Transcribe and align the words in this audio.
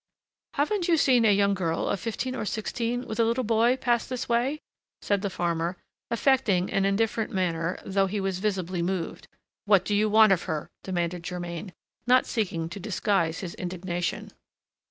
"Haven't 0.55 0.87
you 0.87 0.97
seen 0.97 1.25
a 1.25 1.31
young 1.31 1.53
girl 1.53 1.87
of 1.87 1.99
fifteen 1.99 2.33
or 2.35 2.43
sixteen, 2.43 3.05
with 3.05 3.19
a 3.19 3.23
little 3.23 3.43
boy, 3.43 3.77
pass 3.77 4.03
this 4.07 4.27
way?" 4.27 4.59
said 4.99 5.21
the 5.21 5.29
farmer, 5.29 5.77
affecting 6.09 6.73
an 6.73 6.85
indifferent 6.85 7.31
manner, 7.31 7.77
although 7.85 8.07
he 8.07 8.19
was 8.19 8.39
visibly 8.39 8.81
moved. 8.81 9.27
"What 9.65 9.85
do 9.85 9.93
you 9.93 10.09
want 10.09 10.31
of 10.33 10.45
her?" 10.45 10.71
demanded 10.83 11.21
Germain, 11.23 11.71
not 12.07 12.25
seeking 12.25 12.67
to 12.69 12.79
disguise 12.79 13.41
his 13.41 13.53
indignation. 13.53 14.31